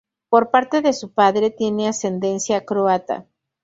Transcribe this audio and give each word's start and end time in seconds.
Por 0.29 0.49
parte 0.49 0.81
de 0.81 0.93
su 0.93 1.11
padre 1.13 1.51
tiene 1.51 1.87
ascendencia 1.87 2.65
croata. 2.65 3.27